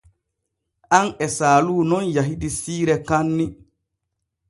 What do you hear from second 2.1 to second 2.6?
yahidi